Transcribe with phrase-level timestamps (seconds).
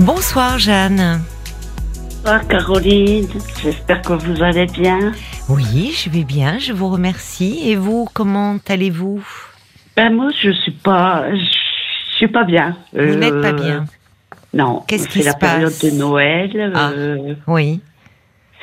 [0.00, 1.20] Bonsoir Jeanne.
[2.22, 3.26] Bonsoir Caroline,
[3.62, 5.12] j'espère que vous allez bien.
[5.48, 7.68] Oui, je vais bien, je vous remercie.
[7.70, 9.22] Et vous, comment allez-vous?
[9.96, 12.76] Ben moi, je suis pas, je suis pas bien.
[12.92, 13.86] Vous n'êtes pas bien.
[14.54, 14.82] Non.
[14.86, 15.50] Qu'est-ce qui C'est la se passe?
[15.52, 16.72] période de Noël.
[16.74, 16.90] Ah.
[16.90, 17.80] euh, Oui.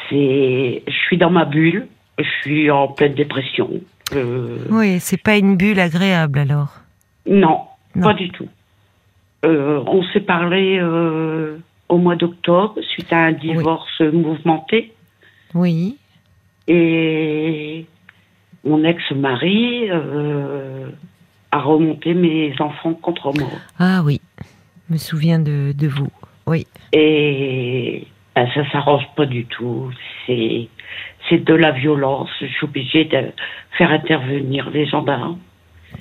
[0.10, 1.88] c'est, je suis dans ma bulle.
[2.20, 3.70] Je suis en pleine dépression.
[4.14, 6.74] Euh, Oui, c'est pas une bulle agréable alors?
[7.30, 7.62] non,
[7.96, 8.08] Non.
[8.08, 8.48] pas du tout.
[9.46, 11.58] Euh, on s'est parlé euh,
[11.90, 14.94] au mois d'octobre suite à un divorce mouvementé
[15.54, 15.98] Oui.
[16.68, 17.86] et
[18.66, 20.90] mon ex-mari euh,
[21.52, 23.50] a remonté mes enfants contre moi.
[23.80, 24.20] Ah oui,
[24.88, 26.09] je me souviens de, de vous.
[26.48, 26.66] Oui.
[26.92, 29.92] Et ben, ça s'arrange pas du tout.
[30.26, 30.67] C'est
[31.30, 32.30] c'est de la violence.
[32.40, 33.31] Je suis obligée de
[33.78, 35.38] faire intervenir les gendarmes.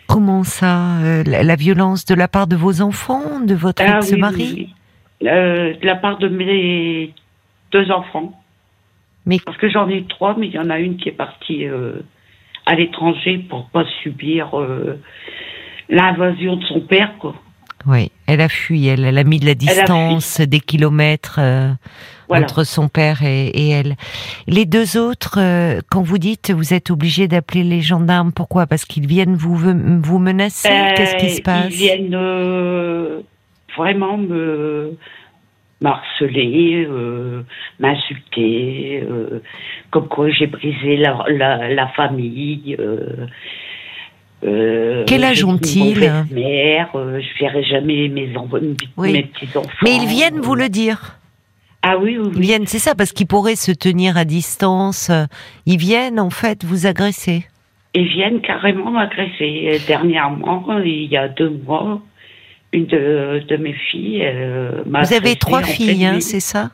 [0.09, 3.99] Comment ça euh, la, la violence de la part de vos enfants, de votre Ah
[3.99, 4.75] ex-mari oui,
[5.21, 5.29] oui.
[5.29, 7.13] Euh, de la part de mes
[7.73, 8.33] deux enfants.
[9.25, 11.66] Mais Parce que j'en ai trois, mais il y en a une qui est partie
[11.66, 12.01] euh,
[12.65, 14.51] à l'étranger pour pas subir
[15.88, 17.13] l'invasion de son père.
[17.19, 17.35] Quoi.
[18.27, 21.71] Elle a fui, elle, elle a mis de la distance, des kilomètres euh,
[22.29, 22.45] Voilà.
[22.45, 23.95] entre son père et, et elle.
[24.46, 28.66] Les deux autres, euh, quand vous dites vous êtes obligé d'appeler les gendarmes, pourquoi?
[28.66, 30.69] Parce qu'ils viennent vous vous menacer?
[30.69, 31.73] Ben, Qu'est-ce qui se passe?
[31.73, 33.21] Ils viennent euh,
[33.77, 34.97] vraiment me
[35.82, 37.43] m'harceler, euh,
[37.80, 39.43] m'insulter, euh,
[39.91, 42.77] comme quoi j'ai brisé la, la, la famille.
[44.45, 48.30] Euh, euh, Quel âge ont-ils Mère, euh, je verrai jamais mes,
[48.96, 49.12] Oui.
[49.12, 49.68] mes petits enfants.
[49.82, 51.18] Mais ils viennent vous le dire.
[51.82, 55.09] Ah oui, oui, Ils viennent, c'est ça, parce qu'ils pourraient se tenir à distance.
[55.10, 55.24] euh,
[55.66, 57.46] Ils viennent en fait vous agresser.
[57.95, 59.45] Ils viennent carrément m'agresser.
[59.45, 62.02] Et Dernièrement, il y a deux mois,
[62.73, 66.70] une de, de mes filles euh, m'a Vous avez trois filles, hein, c'est ça?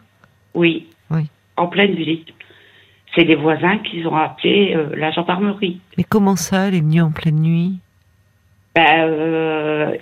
[0.55, 0.87] Oui.
[1.11, 1.23] Oui.
[1.57, 2.25] En pleine nuit.
[3.15, 5.81] C'est les voisins qui ont appelé euh, la gendarmerie.
[5.99, 7.75] Mais comment ça, elle est venue en pleine nuit?
[8.75, 9.95] Ben, euh,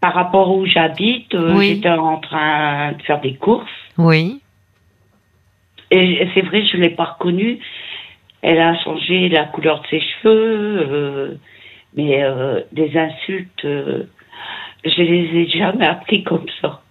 [0.00, 1.74] par rapport où j'habite, euh, Oui.
[1.74, 3.68] j'étais en train de faire des courses.
[3.98, 4.40] Oui.
[5.90, 7.58] Et c'est vrai, je ne l'ai pas reconnue.
[8.42, 11.38] Elle a changé la couleur de ses cheveux.
[11.96, 12.22] mais
[12.72, 16.82] des insultes, je les ai jamais appris comme ça.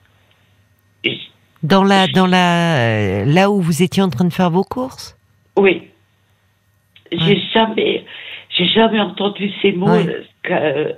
[1.66, 5.18] Dans la, dans la, euh, là où vous étiez en train de faire vos courses?
[5.58, 5.90] Oui.
[7.12, 7.42] J'ai Ouais.
[7.53, 8.06] jamais,
[8.56, 9.88] j'ai jamais entendu ces mots.
[9.92, 10.26] Ouais.
[10.52, 10.94] euh,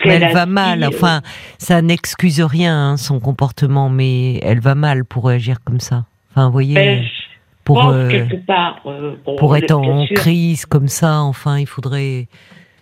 [0.00, 0.82] elle va dit, mal.
[0.82, 1.22] euh, Enfin,
[1.58, 6.04] ça n'excuse rien hein, son comportement, mais elle va mal pour réagir comme ça.
[6.30, 7.04] Enfin, vous voyez, ben,
[7.64, 8.80] pour euh, quelque part.
[8.86, 12.28] euh, bon, pour être en sûr, crise comme ça, enfin, il faudrait.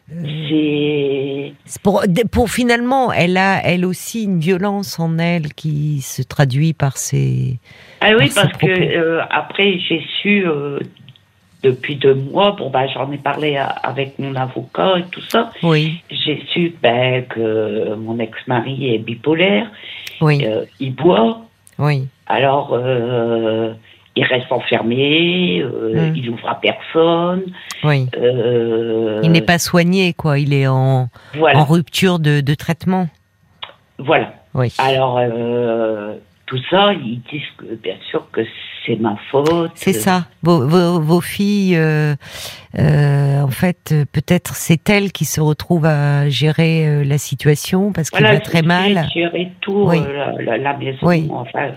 [0.08, 1.52] C'est
[1.82, 6.96] Pour, pour finalement, elle a elle aussi une violence en elle qui se traduit par
[6.96, 7.58] ses.
[8.00, 10.78] ah oui Par parce que euh, après j'ai su euh,
[11.62, 12.52] depuis deux mois.
[12.52, 15.50] Bon ben j'en ai parlé à- avec mon avocat et tout ça.
[15.62, 19.70] Oui, J'ai su ben, que mon ex-mari est bipolaire.
[20.20, 21.42] oui, euh, il boit.
[21.78, 22.06] oui.
[22.28, 22.70] Alors,
[24.16, 26.16] il reste enfermé, euh, Mm.
[26.16, 27.42] il ouvre à personne.
[27.84, 28.08] Oui.
[28.16, 30.38] euh, Il n'est pas soigné, quoi.
[30.38, 33.08] Il est en, Voilà, en rupture de, de traitement.
[33.98, 34.32] voilà.
[34.54, 34.72] Oui.
[34.78, 36.14] Alors, euh,
[36.46, 38.40] tout ça, ils disent que, bien sûr que
[38.86, 39.72] c'est ma faute.
[39.74, 40.26] C'est ça.
[40.42, 42.14] Vos, vos, vos filles, euh,
[42.78, 48.10] euh, en fait, euh, peut-être c'est elles qui se retrouvent à gérer la situation parce
[48.10, 49.08] qu'il Voilà, va très mal.
[49.14, 49.98] géré tout, Oui.
[50.00, 51.28] la, la- la maison, Oui.
[51.32, 51.70] enfin...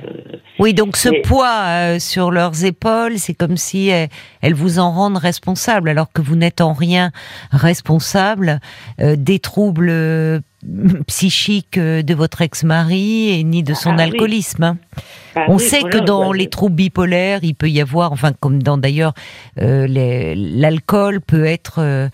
[0.60, 4.10] Oui, donc ce poids sur leurs épaules, c'est comme si elles,
[4.42, 7.12] elles vous en rendent responsable, alors que vous n'êtes en rien
[7.52, 8.60] responsable
[9.00, 9.92] des troubles
[11.08, 14.64] psychiques euh, de votre ex-mari et ni de son Ah alcoolisme.
[14.64, 14.78] hein.
[15.36, 18.62] bah On oui, sait que dans les troubles bipolaires, il peut y avoir, enfin comme
[18.62, 19.14] dans d'ailleurs
[19.62, 19.88] euh,
[20.36, 22.10] l'alcool peut être, euh,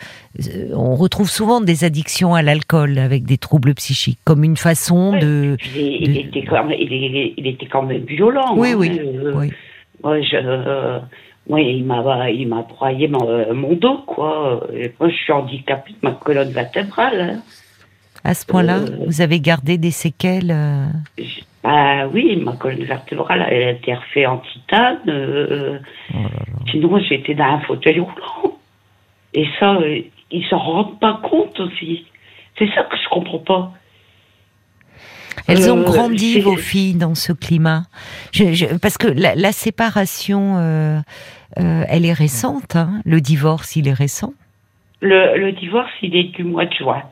[0.74, 5.58] on retrouve souvent des addictions à l'alcool avec des troubles psychiques, comme une façon de,
[5.76, 8.53] Il, était quand même, il, est- il était quand même violent.
[8.56, 9.52] Oui, hein, oui, euh, oui.
[10.03, 11.00] Moi, je,
[11.50, 14.68] moi, il m'a, il m'a broyé mon, mon dos, quoi.
[14.76, 17.20] Et moi, je suis handicapée de ma colonne vertébrale.
[17.22, 17.41] hein.
[18.26, 20.54] À ce point-là, Euh, vous avez gardé des séquelles.
[21.64, 24.98] Bah oui, ma colonne vertébrale, elle a été refaite en titane.
[25.08, 25.80] euh,
[26.14, 26.18] Oh
[26.72, 28.58] sinon, j'étais dans un fauteuil roulant.
[29.34, 30.00] Et ça, euh,
[30.32, 32.06] ils s'en rendent pas compte aussi.
[32.58, 33.72] C'est ça que je comprends pas.
[35.48, 37.84] Elles ont grandi, vos filles, dans ce climat.
[38.32, 41.04] Je- je- parce que la, la séparation,
[41.58, 42.76] elle est récente.
[42.76, 43.02] hein.
[43.06, 44.34] Le divorce, il est récent.
[45.02, 47.04] Le, le divorce, il est du mois de juin.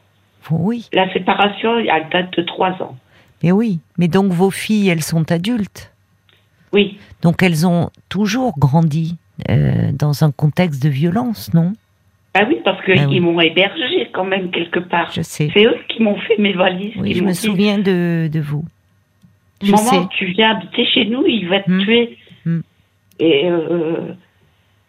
[0.52, 0.90] Oui.
[0.94, 2.96] La séparation, elle date de trois ans.
[3.42, 5.92] Et oui, mais donc vos filles, elles sont adultes.
[6.72, 6.98] Oui.
[7.22, 9.18] Donc elles ont toujours grandi
[9.50, 11.74] euh, dans un contexte de violence, non?
[12.36, 13.20] Ah oui, parce qu'ils Ah oui.
[13.20, 15.12] m'ont hébergé quand même quelque part.
[15.12, 15.50] Je sais.
[15.54, 16.94] C'est eux qui m'ont fait mes valises.
[16.98, 18.66] Oui, je me dit, souviens de, de vous.
[19.62, 20.08] Je Maman, sais.
[20.18, 21.82] tu viens habiter chez nous, il va te Hmm.
[21.84, 22.18] tuer.
[22.46, 22.62] Hmm.
[23.20, 24.14] Et euh,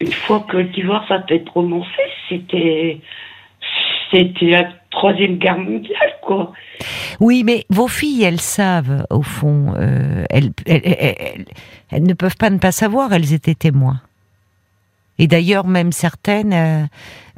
[0.01, 1.89] une fois que le divorce a été prononcé,
[2.29, 2.99] c'était
[4.11, 4.55] c'était
[4.95, 6.51] troisième guerre mondiale, quoi.
[7.19, 11.45] Oui, mais vos filles, elles savent, au fond, euh, elles, elles, elles- elles-
[11.91, 14.01] elles ne peuvent pas ne pas savoir, elles étaient témoins.
[15.19, 16.83] Et d'ailleurs, même certaines, euh,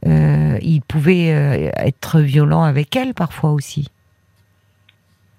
[0.07, 3.89] euh, ils pouvaient être violents avec elles parfois aussi.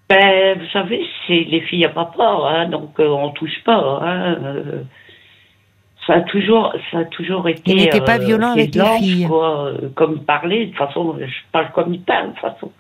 [0.09, 4.00] Ben, vous savez, c'est les filles à papa, hein, donc on touche pas.
[4.03, 4.38] Hein,
[6.08, 7.60] ça a toujours, ça a toujours été.
[7.70, 9.26] Il n'était pas euh, violent avec les filles.
[9.26, 12.72] Quoi, euh, comme parlait, de toute façon, je parle comme il parle, de toute façon.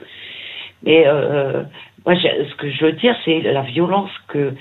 [0.82, 1.62] Mais euh,
[2.06, 4.54] moi, ce que je veux dire, c'est la violence que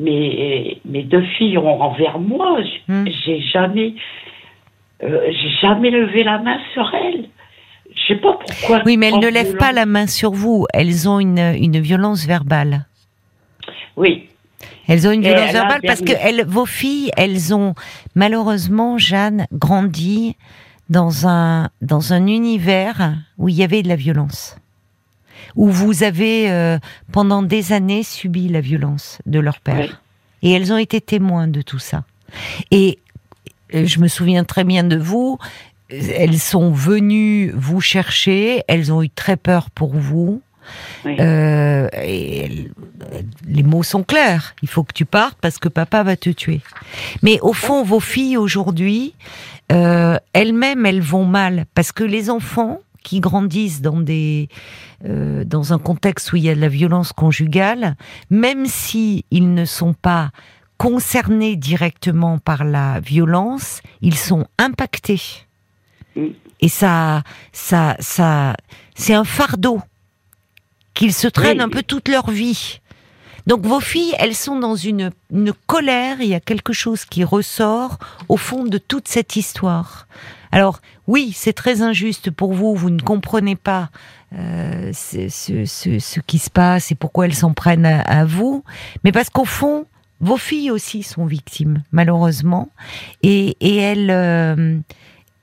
[0.00, 2.58] mes, mes deux filles ont envers moi.
[2.88, 3.94] J'ai jamais,
[5.04, 7.26] euh, j'ai jamais levé la main sur elles.
[7.94, 8.82] Je sais pas pourquoi.
[8.84, 12.26] Oui, mais elles ne lèvent pas la main sur vous, elles ont une, une violence
[12.26, 12.86] verbale.
[13.96, 14.28] Oui.
[14.86, 17.74] Elles ont une violence verbale parce que elles, vos filles, elles ont
[18.14, 20.36] malheureusement, Jeanne, grandi
[20.90, 24.56] dans un, dans un univers où il y avait de la violence.
[25.56, 26.78] Où vous avez, euh,
[27.12, 29.88] pendant des années, subi la violence de leur père.
[29.88, 29.90] Oui.
[30.42, 32.04] Et elles ont été témoins de tout ça.
[32.70, 32.98] Et
[33.74, 35.38] euh, je me souviens très bien de vous.
[35.88, 38.62] Elles sont venues vous chercher.
[38.68, 40.42] Elles ont eu très peur pour vous.
[41.04, 41.16] Oui.
[41.20, 42.70] Euh, et
[43.46, 44.54] les mots sont clairs.
[44.62, 46.60] Il faut que tu partes parce que papa va te tuer.
[47.22, 49.14] Mais au fond, vos filles aujourd'hui,
[49.72, 54.48] euh, elles-mêmes, elles vont mal parce que les enfants qui grandissent dans des
[55.04, 57.96] euh, dans un contexte où il y a de la violence conjugale,
[58.30, 60.30] même si ils ne sont pas
[60.78, 65.20] concernés directement par la violence, ils sont impactés.
[66.16, 66.28] Mm.
[66.60, 67.22] Et ça,
[67.52, 68.56] ça, ça,
[68.94, 69.80] c'est un fardeau
[70.94, 71.64] qu'ils se traînent Oui.
[71.64, 72.80] un peu toute leur vie.
[73.46, 77.24] Donc vos filles, elles sont dans une, une colère, il y a quelque chose qui
[77.24, 77.98] ressort
[78.28, 80.06] au fond de toute cette histoire.
[80.50, 83.90] Alors oui, c'est très injuste pour vous, vous ne comprenez pas
[84.34, 88.24] euh, ce, ce- ce- ce qui se passe et pourquoi elles s'en prennent à, à
[88.24, 88.64] vous,
[89.04, 89.84] mais parce qu'au fond,
[90.20, 92.70] vos filles aussi sont victimes, malheureusement,
[93.22, 94.78] et, et elles, euh,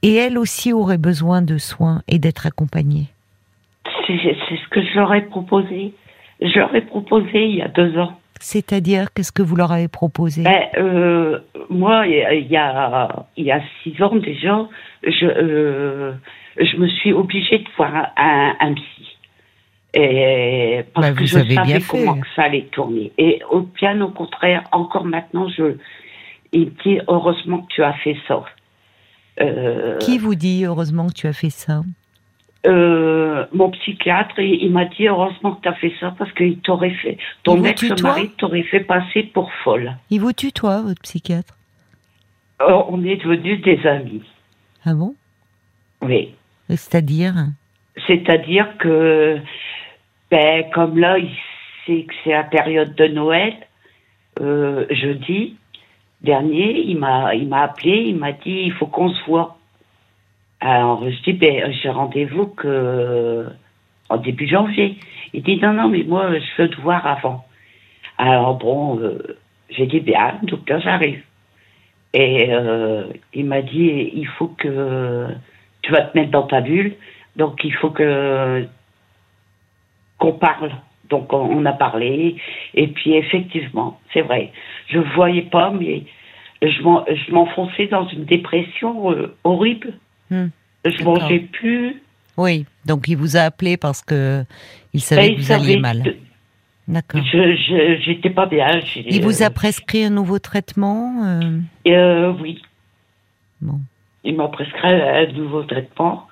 [0.01, 3.09] et elles aussi auraient besoin de soins et d'être accompagnées.
[4.49, 5.93] C'est ce que je leur ai proposé.
[6.41, 8.13] Je leur ai proposé il y a deux ans.
[8.39, 10.41] C'est-à-dire, qu'est-ce que vous leur avez proposé?
[10.43, 12.15] Ben, euh, moi, il
[12.49, 14.67] y a- il y a, six ans déjà,
[15.03, 16.13] je, euh,
[16.57, 19.07] je me suis obligée de voir un, un, un psy.
[19.93, 23.11] Et parce Ben, que je savais comment que ça allait tourner.
[23.17, 25.75] Et au bien au contraire, encore maintenant, je,
[26.53, 28.43] il me dit heureusement que tu as fait ça.
[29.41, 31.81] Euh, Qui vous dit heureusement que tu as fait ça?
[32.65, 36.59] Euh, mon psychiatre, il, il m'a dit heureusement que tu as fait ça parce qu'il
[36.59, 39.95] t'aurait fait, ton ex-mari t'aurait fait passer pour folle.
[40.09, 41.57] Il vous tutoie, votre psychiatre
[42.61, 44.23] Euh, on est devenus des amis.
[44.85, 45.15] Ah bon?
[46.01, 46.35] Oui.
[46.69, 47.33] C'est-à-dire?
[48.07, 49.39] C'est-à-dire que,
[50.29, 51.31] ben, comme là, il
[51.85, 53.55] sait que c'est la période de Noël,
[54.39, 55.55] euh, jeudi
[56.21, 59.57] dernier, il m'a, il m'a appelé, il m'a dit, il faut qu'on se voit.
[60.61, 63.47] Alors, je dis, ben, j'ai rendez-vous que,
[64.09, 64.97] en début janvier.
[65.33, 67.45] Il dit, non, non, mais moi, je veux te voir avant.
[68.17, 69.37] Alors, bon, euh,
[69.69, 71.23] j'ai dit, bien, donc là, j'arrive.
[72.13, 75.27] Et euh, il m'a dit, il faut que
[75.81, 76.95] tu vas te mettre dans ta bulle,
[77.35, 78.65] donc il faut que
[80.17, 80.71] qu'on parle.
[81.09, 82.37] Donc on, a parlé,
[82.73, 84.53] et puis effectivement, c'est vrai,
[84.87, 86.03] je voyais pas, mais
[86.61, 89.93] je m'enfonçais dans une dépression euh, horrible.
[90.31, 90.47] Hmm,
[90.85, 92.01] Je mangeais plus.
[92.37, 94.43] Oui, donc il vous a appelé parce que
[94.93, 96.15] il Ben, savait il que vous alliez mal.
[96.87, 97.21] D'accord.
[97.23, 98.79] Je j'étais pas bien.
[99.05, 102.61] Il vous a prescrit un nouveau traitement euh, euh, oui,
[103.61, 103.79] Bon.
[104.23, 106.27] il m'a prescrit un nouveau traitement,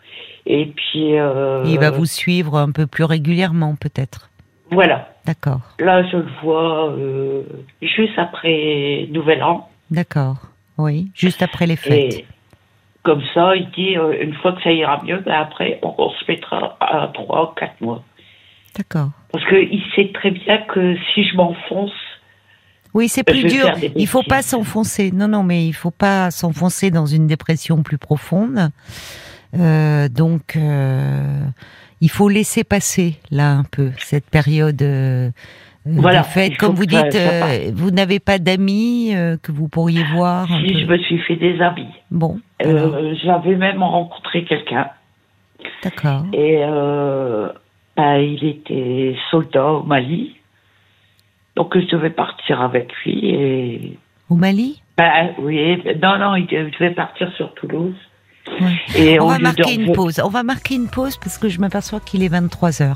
[0.45, 4.29] et puis euh, Il va vous suivre un peu plus régulièrement, peut-être.
[4.71, 5.13] voilà.
[5.25, 5.61] D'accord.
[5.79, 6.95] Là, je le vois
[7.81, 9.69] juste après Nouvel An.
[9.91, 10.37] D'accord.
[10.79, 12.13] Oui, juste après les fêtes.
[12.19, 12.25] Et
[13.03, 16.09] comme ça, il dit, euh, une fois que ça ira mieux, ben après, on, on
[16.11, 18.03] se mettra à trois ou quatre mois.
[18.77, 19.09] D'accord.
[19.31, 21.91] Parce qu'il sait très bien que si je m'enfonce,
[22.93, 23.71] Oui, c'est Je plus dur.
[23.95, 25.11] Il faut pas s'enfoncer.
[25.11, 28.71] Non, non, mais il faut pas s'enfoncer dans une dépression plus profonde.
[29.57, 31.41] Euh, donc, euh,
[32.01, 34.81] il faut laisser passer là un peu cette période.
[34.81, 35.29] Euh,
[35.97, 37.17] voilà, fait, comme vous dites,
[37.73, 40.47] vous n'avez pas d'amis que vous pourriez voir.
[40.47, 41.87] Si je me suis fait des amis.
[42.11, 42.39] Bon.
[42.61, 44.87] J'avais même rencontré quelqu'un.
[45.83, 46.25] D'accord.
[46.33, 46.63] Et
[47.99, 50.37] bah, il était soldat au Mali.
[51.57, 53.97] Donc je devais partir avec lui et.
[54.29, 54.81] Au Mali?
[54.97, 57.95] Bah, Oui, non, non, il devait partir sur Toulouse.
[58.95, 60.21] Et on, va marquer une pause.
[60.23, 62.95] On va marquer une pause parce que je m'aperçois qu'il est 23h.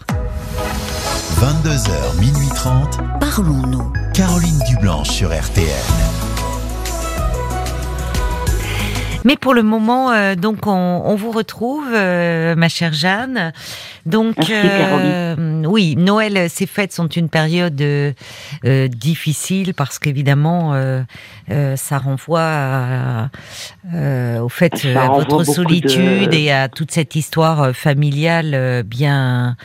[1.43, 2.99] 22h, minuit 30.
[3.19, 3.91] Parlons-nous.
[4.13, 5.67] Caroline Dublanche sur RTN.
[9.25, 13.51] Mais pour le moment, euh, donc on, vous retrouve, euh, ma chère Jeanne.
[14.05, 17.83] Donc euh, oui, Noël, ces fêtes sont une période
[18.63, 20.73] difficile parce qu'évidemment,
[21.75, 23.29] ça renvoie
[23.91, 29.57] au fait à votre solitude et à toute cette histoire familiale bien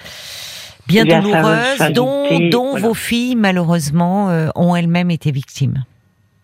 [0.89, 5.85] bien douloureuse dont, dont vos filles malheureusement ont elles-mêmes été victimes.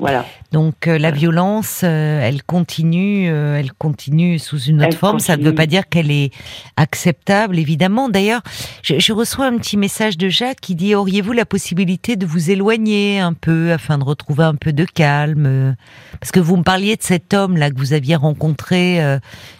[0.05, 0.27] Voilà.
[0.53, 5.19] Donc euh, la violence, euh, elle continue, euh, elle continue sous une autre forme.
[5.19, 6.31] Ça ne veut pas dire qu'elle est
[6.77, 8.11] acceptable, évidemment.
[8.11, 8.43] D'ailleurs,
[8.83, 13.19] je, reçois un petit message de Jacques qui dit auriez-vous la possibilité de vous éloigner
[13.19, 15.75] un peu afin de retrouver un peu de calme?
[16.21, 19.01] Parce que vous me parliez de cet homme là que vous aviez rencontré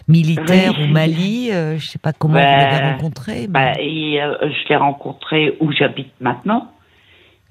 [0.07, 1.47] militaire au Mali.
[1.49, 3.47] je ne sais pas comment vous l'avez rencontré.
[3.47, 6.69] Bah, je l'ai rencontré où j'habite maintenant.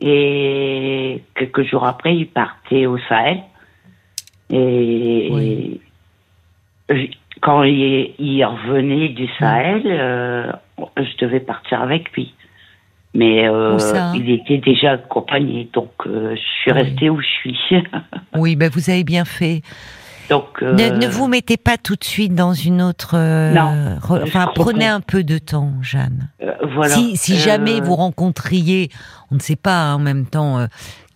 [0.07, 3.41] Et quelques jours après, il partait au Sahel.
[4.51, 5.81] Et
[7.41, 10.53] quand il, revenait du Sahel, euh,
[10.99, 12.35] je devais partir avec lui.
[13.15, 13.79] Mais euh,
[14.15, 17.59] il était déjà accompagné, donc euh, je suis restée où je suis.
[18.35, 19.63] oui, ben vous avez bien fait.
[20.31, 23.17] Donc, ne, vous mettez pas tout de suite dans une autre.
[23.17, 23.99] non.
[24.23, 26.31] Enfin, prenez un peu de temps, Jeanne.
[26.75, 26.95] voilà.
[26.95, 28.91] Si, si jamais vous rencontriez
[29.31, 30.67] on ne sait pas hein, en même temps euh,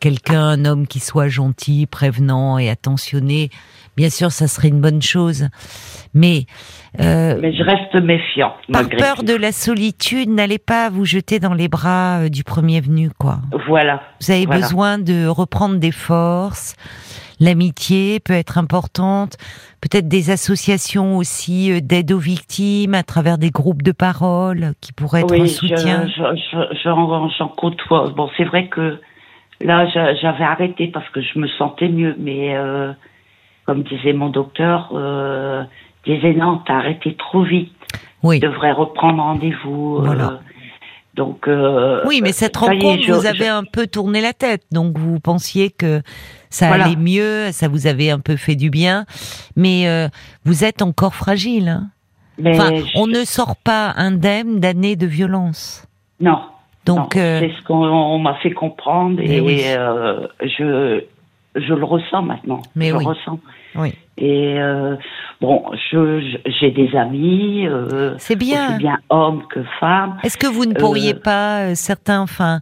[0.01, 3.51] quelqu'un, un homme qui soit gentil, prévenant et attentionné.
[3.97, 5.49] Bien sûr, ça serait une bonne chose,
[6.15, 6.47] mais
[7.01, 8.55] euh, mais je reste méfiant.
[8.73, 12.81] Par peur de la solitude, n'allez pas vous jeter dans les bras euh, du premier
[12.81, 13.41] venu, quoi.
[13.67, 14.01] Voilà.
[14.21, 16.77] Vous avez besoin de reprendre des forces.
[17.41, 19.37] L'amitié peut être importante,
[19.81, 24.93] peut-être des associations aussi euh, d'aide aux victimes à travers des groupes de parole qui
[24.93, 26.07] pourraient être un soutien.
[26.85, 28.13] J'en côtoie.
[28.17, 29.01] Bon, c'est vrai que
[29.61, 32.93] là, j'avais arrêté parce que je me sentais mieux, mais euh,
[33.67, 35.63] comme disait mon docteur, euh,
[36.07, 37.73] disait non, t'as arrêté trop vite.
[38.23, 38.41] Oui.
[38.41, 39.99] Tu devrais reprendre rendez-vous.
[39.99, 40.41] Euh, voilà.
[41.19, 41.49] Donc.
[41.49, 45.71] Euh, oui, mais cette rencontre, vous avez un peu tourné la tête, donc vous pensiez
[45.71, 46.01] que
[46.49, 49.05] ça allait mieux, ça vous avait un peu fait du bien,
[49.57, 50.09] mais euh,
[50.45, 51.69] vous êtes encore fragile.
[51.69, 51.91] Hein.
[52.47, 55.87] enfin, on ne sort pas indemne d'années de violence.
[56.21, 56.39] Non.
[56.87, 61.05] Donc, euh, c'est ce qu'on m'a fait comprendre et, euh, je
[61.61, 62.63] je le ressens maintenant.
[62.75, 63.05] Mais je oui.
[63.05, 63.41] le ressens.
[63.75, 63.95] Oui.
[64.17, 64.57] Et
[65.41, 67.67] bon, je j'ai des amis.
[68.19, 68.71] c'est bien.
[68.71, 70.17] Aussi bien hommes que femmes.
[70.25, 72.61] Est-ce que vous ne pourriez pas certains, enfin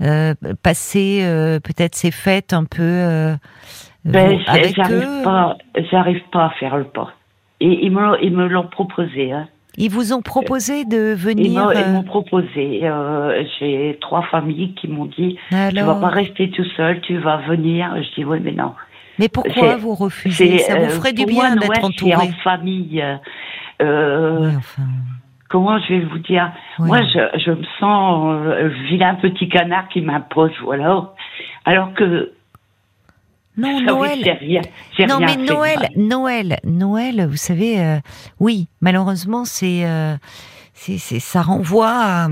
[0.00, 3.34] euh, passer euh, peut-être ces fêtes un peu euh,
[4.04, 5.24] ben, avec eux?
[5.24, 5.56] pas,
[5.90, 7.12] J'arrive pas à faire le pas.
[7.58, 9.32] Et ils me, ils me l'ont proposé.
[9.32, 9.48] Hein.
[9.78, 12.82] Ils vous ont proposé de venir Ils m'ont proposé.
[13.58, 15.70] J'ai trois familles qui m'ont dit Alors...
[15.72, 17.94] Tu vas pas rester tout seul, tu vas venir.
[17.96, 18.74] Je dis Oui, mais non.
[19.18, 20.58] Mais pourquoi vous refusez?
[20.58, 22.14] Ça vous ferait du bien d'être entouré.
[22.14, 23.02] en famille.
[23.80, 24.82] Euh, enfin
[25.48, 26.52] comment je vais vous dire?
[26.78, 31.12] Moi, je, je, me sens euh, vilain petit canard qui m'impose, voilà.
[31.64, 32.32] Alors que
[33.58, 34.38] non, Noël.
[34.40, 34.62] Rien,
[35.08, 37.98] non, mais Noël, Noël, Noël, vous savez, euh,
[38.40, 40.16] oui, malheureusement, c'est, euh,
[40.74, 42.28] c'est, ça renvoie à,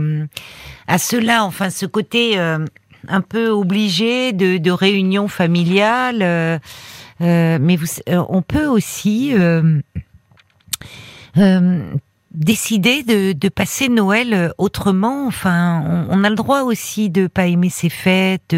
[0.87, 2.65] à, cela, enfin, ce côté euh,
[3.09, 6.23] un peu obligé de, de réunion familiale.
[6.23, 6.59] Euh,
[7.21, 7.87] mais vous,
[8.29, 9.35] on peut aussi
[12.37, 15.27] décider de, de, passer Noël euh, autrement.
[15.27, 18.55] Enfin, on, a le droit aussi de pas aimer ses fêtes.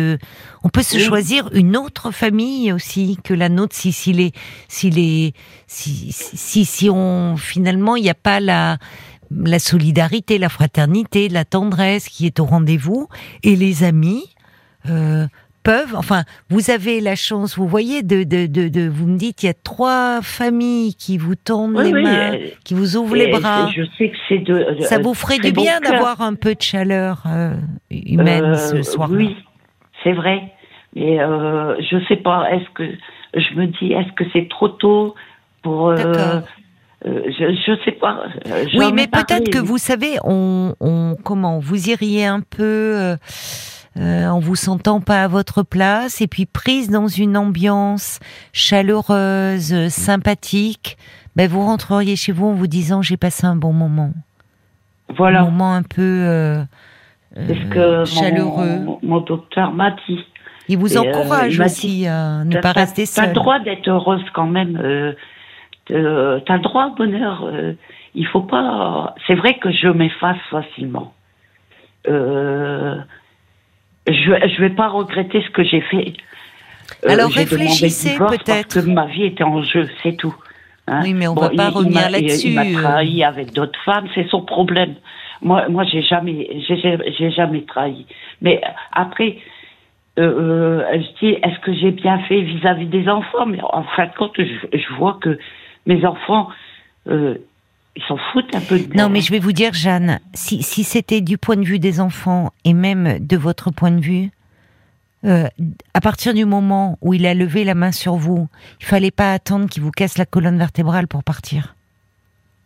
[0.63, 4.33] on peut se choisir une autre famille aussi que la nôtre si si les
[4.69, 5.33] si les
[5.67, 8.79] si si, si on finalement il n'y a pas la
[9.31, 13.09] la solidarité, la fraternité, la tendresse qui est au rendez-vous
[13.43, 14.25] et les amis.
[14.89, 15.27] Euh,
[15.69, 19.47] peuvent, enfin, vous avez la chance, vous voyez, de, de, de, vous me dites, il
[19.47, 23.69] y a trois familles qui vous tendent les mains, euh, qui vous ouvrent les bras.
[23.77, 24.79] Je sais que c'est de.
[24.81, 27.53] Ça vous ferait du bien d'avoir un peu de chaleur euh,
[27.91, 29.11] humaine euh, ce soir.
[29.13, 29.37] Oui,
[30.03, 30.41] c'est vrai.
[30.97, 32.51] Mais euh, je sais pas.
[32.51, 32.85] Est-ce que
[33.35, 35.15] je me dis, est-ce que c'est trop tôt
[35.63, 36.41] pour euh,
[37.05, 38.23] je ne sais pas.
[38.47, 42.65] euh, Oui, mais peut-être que vous savez, on, on comment vous iriez un peu
[42.97, 43.17] euh,
[43.97, 48.21] euh, en vous sentant pas à votre place et puis prise dans une ambiance
[48.53, 50.99] chaleureuse, euh, sympathique.
[51.37, 54.13] Ben vous rentreriez chez vous en vous disant j'ai passé un bon moment,
[55.09, 56.63] un Voilà, moment un peu euh,
[57.37, 58.79] euh, que chaleureux.
[58.81, 60.25] mon, mon docteur m'a dit.
[60.69, 63.29] Il vous Et, euh, encourage aussi à ne T'as- pas t'as- rester T'as seul.
[63.29, 64.77] le droit d'être heureuse quand même.
[64.83, 65.13] Euh,
[65.91, 67.45] euh, t'as le droit au bonheur.
[67.47, 67.73] euh,
[68.15, 69.15] il faut pas.
[69.27, 71.15] C'est vrai que je m'efface facilement.
[72.09, 72.97] Euh,
[74.13, 76.15] je je vais pas regretter ce que j'ai fait.
[77.05, 78.45] Euh, Alors, réfléchissez peut-être.
[78.75, 80.35] Parce que ma vie était en jeu, c'est tout.
[80.87, 81.01] Hein.
[81.03, 84.27] Oui, mais on va pas il- revenir là-dessus, Il m'a trahi avec d'autres femmes, c'est
[84.29, 84.95] son problème.
[85.43, 88.07] Moi, moi, j'ai jamais, j'ai jamais trahi.
[88.41, 88.61] Mais
[88.93, 89.37] après,
[90.19, 93.47] euh, euh, je dis, est-ce que j'ai bien fait vis-à-vis des enfants?
[93.47, 94.45] Mais en fin de compte, je,
[94.79, 95.39] je vois que
[95.87, 96.49] mes enfants,
[97.09, 97.35] euh,
[97.99, 100.85] ils s'en foutent un peu de Non, mais je vais vous dire, Jeanne, si, si
[100.85, 104.31] c'était du point de vue des enfants et même de votre point de vue,
[105.25, 105.49] euh,
[105.95, 108.49] à partir du moment où il a levé la main sur vous,
[108.81, 111.75] il fallait pas attendre qu'il vous casse la colonne vertébrale pour partir.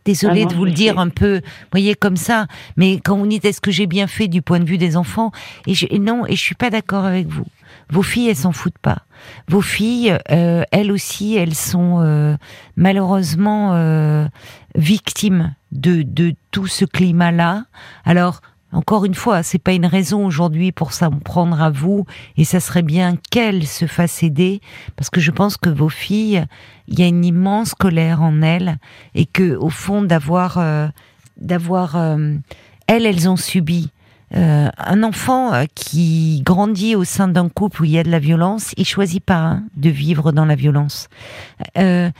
[0.04, 2.46] Désolée Ah de vous le dire un peu, voyez comme ça,
[2.76, 5.30] mais quand vous dites est-ce que j'ai bien fait du point de vue des enfants,
[5.66, 7.46] et, je, et non, et je suis pas d'accord avec vous.
[7.92, 9.02] Vos filles, elles s'en foutent pas.
[9.48, 12.36] Vos filles, euh, elles aussi, elles sont euh,
[12.74, 14.26] malheureusement euh,
[14.74, 17.66] victimes de, de tout ce climat-là.
[18.06, 18.40] Alors,
[18.72, 22.06] encore une fois, c'est pas une raison aujourd'hui pour s'en prendre à vous,
[22.38, 24.62] et ça serait bien qu'elles se fassent aider,
[24.96, 26.46] parce que je pense que vos filles,
[26.88, 28.78] il y a une immense colère en elles,
[29.14, 30.88] et que au fond d'avoir, euh,
[31.36, 32.34] d'avoir, euh,
[32.86, 33.90] elles, elles ont subi.
[34.34, 38.10] Euh, un enfant euh, qui grandit au sein d'un couple où il y a de
[38.10, 41.08] la violence, il choisit pas hein, de vivre dans la violence.
[41.76, 42.10] Euh,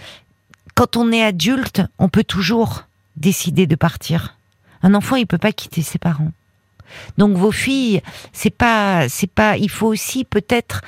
[0.75, 2.85] quand on est adulte, on peut toujours
[3.17, 4.37] décider de partir.
[4.83, 6.33] Un enfant, il peut pas quitter ses parents.
[7.17, 8.03] Donc vos filles,
[8.35, 9.57] c'est pas, c'est pas.
[9.57, 10.83] Il faut aussi peut-être.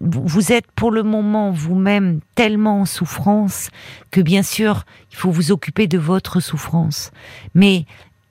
[0.00, 3.70] vous êtes pour le moment vous-même tellement en souffrance
[4.12, 7.10] que bien sûr, il faut vous occuper de votre souffrance.
[7.54, 7.84] Mais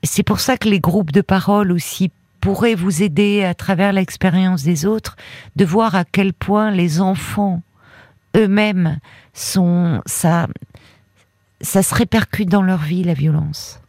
[0.07, 4.63] c'est pour ça que les groupes de parole aussi pourraient vous aider à travers l'expérience
[4.63, 5.15] des autres
[5.55, 7.61] de voir à quel point les enfants
[8.35, 8.99] eux-mêmes
[9.33, 10.47] sont ça
[11.59, 13.81] ça se répercute dans leur vie la violence.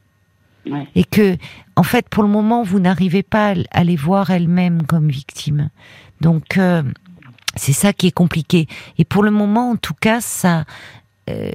[0.67, 0.87] Ouais.
[0.95, 1.39] et que
[1.77, 5.71] en fait pour le moment vous n'arrivez pas à les voir elles-mêmes comme victimes.
[6.21, 6.83] Donc euh,
[7.55, 8.67] c'est ça qui est compliqué.
[8.99, 10.65] Et pour le moment en tout cas ça
[11.31, 11.51] euh,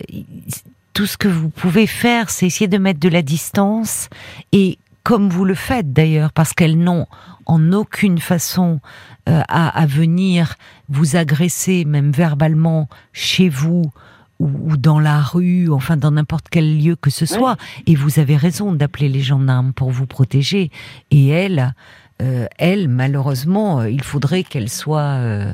[0.94, 4.10] tout ce que vous pouvez faire c'est essayer de mettre de la distance
[4.52, 7.08] et comme vous le faites d'ailleurs parce qu'elles n'ont
[7.46, 8.80] en aucune façon
[9.28, 10.56] euh, à, à venir
[10.90, 13.92] vous agresser même verbalement chez vous
[14.40, 17.58] ou, ou dans la rue, enfin dans n'importe quel lieu que ce soit.
[17.88, 20.72] Et vous avez raison d'appeler les gendarmes pour vous protéger.
[21.12, 21.74] Et elle,
[22.22, 25.54] euh, elle, malheureusement, euh, il faudrait qu'elle soit, euh,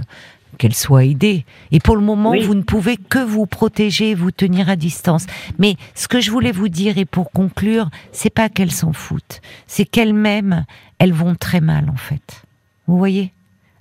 [0.60, 1.46] qu'elle soit aidée.
[1.72, 2.44] Et pour le moment, Oui.
[2.46, 5.26] vous ne pouvez que vous protéger, vous tenir à distance.
[5.58, 9.42] Mais ce que je voulais vous dire, et pour conclure, c'est pas qu'elles s'en foutent,
[9.66, 10.66] c'est qu'elles-mêmes,
[11.00, 12.44] elles vont très mal en fait.
[12.86, 13.32] Vous voyez?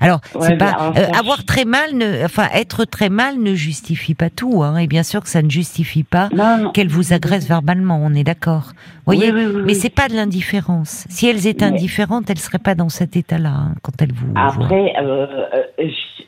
[0.01, 3.39] Alors, Ouais, c'est mais pas alors, euh, avoir très mal, ne, enfin être très mal
[3.39, 6.29] ne justifie pas tout, hein, et bien sûr que ça ne justifie pas
[6.75, 8.73] qu'elles vous agressent verbalement, on est d'accord.
[9.07, 11.05] Voyez, Oui, oui, oui, mais c'est pas de l'indifférence.
[11.09, 14.33] Si elles étaient Mais- indifférentes, elles seraient pas dans cet état-là hein, quand elles vous.
[14.37, 15.63] Après, euh, euh,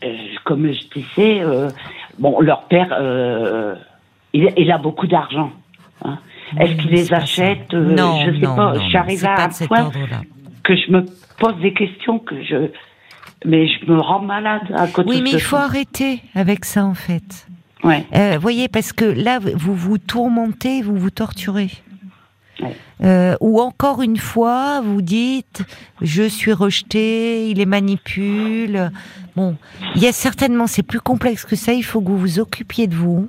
[0.02, 1.42] je- comme je disais,
[2.18, 2.88] bon, leur père,
[4.32, 5.52] il, il a beaucoup d'argent.
[6.04, 6.18] hein.
[6.58, 8.74] Est-ce qu'il les achète Non, Je sais non, pas.
[8.90, 9.90] c'est à pas un de cet point
[10.64, 11.04] que je me
[11.38, 12.70] pose des questions que je,
[13.44, 16.64] mais je me rends malade à côté Oui, de mais ce il faut arrêter avec
[16.64, 17.46] ça en fait.
[17.82, 18.06] Ouais.
[18.14, 21.70] Euh, voyez, parce que là, vous vous tourmentez, vous vous torturez.
[22.60, 22.76] Ouais.
[23.02, 25.62] Euh, ou encore une fois, vous dites,
[26.02, 28.90] je suis rejeté, il les manipule.
[29.34, 29.56] Bon,
[29.94, 31.72] il y a certainement, c'est plus complexe que ça.
[31.72, 33.28] Il faut que vous vous occupiez de vous,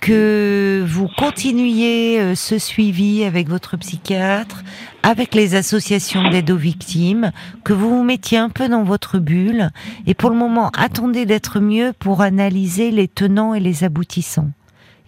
[0.00, 4.62] que vous continuiez euh, ce suivi avec votre psychiatre,
[5.02, 7.32] avec les associations d'aide aux victimes,
[7.64, 9.70] que vous vous mettiez un peu dans votre bulle.
[10.06, 14.50] Et pour le moment, attendez d'être mieux pour analyser les tenants et les aboutissants.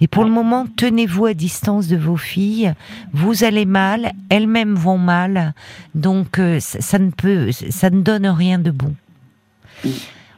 [0.01, 2.75] Et pour le moment, tenez-vous à distance de vos filles.
[3.13, 5.55] Vous allez mal, elles-mêmes vont mal,
[5.95, 8.95] donc euh, ça, ça ne peut, ça ne donne rien de bon.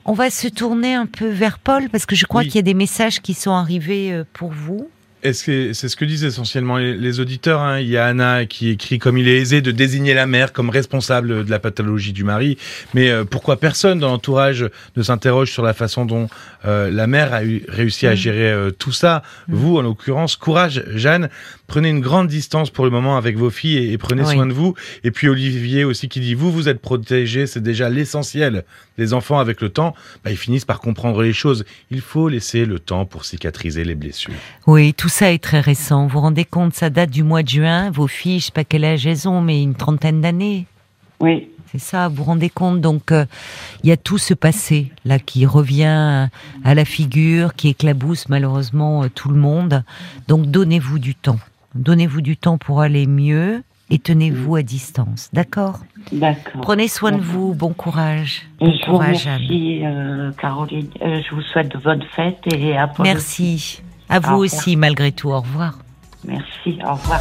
[0.05, 2.47] On va se tourner un peu vers Paul parce que je crois Oui.
[2.49, 4.89] qu'il y a des messages qui sont arrivés euh, pour vous.
[5.23, 8.45] Est-ce que c'est ce que disent essentiellement les, les auditeurs hein Il y a Anna
[8.45, 12.13] qui écrit comme il est aisé de désigner la mère comme responsable de la pathologie
[12.13, 12.59] du mari,
[12.93, 16.29] mais euh, pourquoi personne dans l'entourage ne s'interroge sur la façon dont
[16.65, 18.17] euh, la mère a eu, réussi à Mm.
[18.17, 19.55] gérer euh, tout ça Mm.
[19.55, 21.29] Vous, en l'occurrence, courage, Jeanne.
[21.67, 24.35] Prenez une grande distance pour le moment avec vos filles et, et prenez Oui.
[24.35, 24.75] soin de vous.
[25.05, 28.65] Et puis Olivier aussi qui dit vous, vous êtes protégés, c'est déjà l'essentiel.
[28.99, 31.65] Les enfants, avec le temps, bah, ils finissent par comprendre les choses.
[31.91, 34.35] Il faut laisser le temps pour cicatriser les blessures.
[34.67, 36.03] Oui, tout ça est très récent.
[36.07, 37.91] Vous vous rendez compte, ça date du mois de juin.
[37.91, 40.67] Vos filles, je sais pas quel âge elles ont, mais une trentaine d'années.
[41.21, 41.49] Oui.
[41.73, 43.25] C'est ça, vous vous rendez compte Donc, euh,
[43.83, 46.29] il y a tout ce passé là qui revient
[46.65, 49.83] à la figure, qui éclabousse malheureusement euh, tout le monde.
[50.29, 51.39] Donc, donnez-vous du temps.
[51.75, 55.31] Donnez-vous du temps pour aller mieux et tenez-vous à distance.
[55.33, 55.81] D'accord?
[56.13, 56.61] D'accord.
[56.61, 57.55] Prenez soin de vous.
[57.55, 58.43] Bon courage.
[58.61, 59.37] Je Bon vous courage, Anne.
[59.37, 60.89] remercie, euh, Caroline.
[61.01, 63.83] Euh, je vous souhaite de bonnes fêtes et à Merci.
[64.11, 65.31] À vous Au aussi, malgré tout.
[65.31, 65.79] Au revoir.
[66.27, 66.79] Merci.
[66.87, 67.21] Au revoir.